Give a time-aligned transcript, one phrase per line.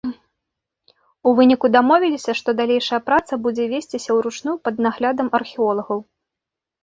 [1.31, 5.99] У выніку дамовіліся, што далейшая праца будуць весціся ўручную пад наглядам археолагаў.